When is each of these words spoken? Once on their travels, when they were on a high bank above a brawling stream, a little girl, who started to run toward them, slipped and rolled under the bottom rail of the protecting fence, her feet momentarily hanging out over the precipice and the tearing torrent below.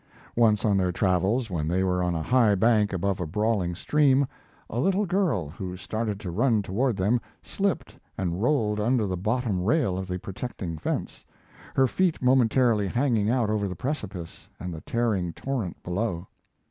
Once 0.35 0.65
on 0.65 0.77
their 0.77 0.91
travels, 0.91 1.51
when 1.51 1.67
they 1.67 1.83
were 1.83 2.01
on 2.01 2.15
a 2.15 2.23
high 2.23 2.55
bank 2.55 2.91
above 2.91 3.19
a 3.21 3.27
brawling 3.27 3.75
stream, 3.75 4.25
a 4.67 4.79
little 4.79 5.05
girl, 5.05 5.47
who 5.47 5.77
started 5.77 6.19
to 6.19 6.31
run 6.31 6.63
toward 6.63 6.97
them, 6.97 7.21
slipped 7.43 7.95
and 8.17 8.41
rolled 8.41 8.79
under 8.79 9.05
the 9.05 9.15
bottom 9.15 9.63
rail 9.63 9.99
of 9.99 10.07
the 10.07 10.17
protecting 10.17 10.75
fence, 10.75 11.23
her 11.75 11.85
feet 11.85 12.19
momentarily 12.19 12.87
hanging 12.87 13.29
out 13.29 13.51
over 13.51 13.67
the 13.67 13.75
precipice 13.75 14.49
and 14.59 14.73
the 14.73 14.81
tearing 14.81 15.31
torrent 15.33 15.77
below. 15.83 16.25